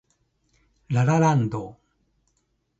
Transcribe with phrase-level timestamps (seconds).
[0.89, 1.77] ラ・ラ・ランド